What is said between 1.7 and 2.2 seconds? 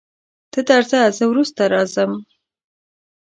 راځم.